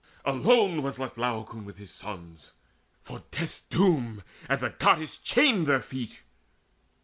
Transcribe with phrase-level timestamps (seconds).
[0.25, 2.53] Alone was left Laocoon with his sons,
[3.03, 6.21] For death's doom and the Goddess chained their feet.